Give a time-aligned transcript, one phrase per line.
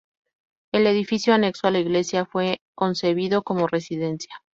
[0.73, 4.33] El edificio anexo a la iglesia fue concebido como residencia.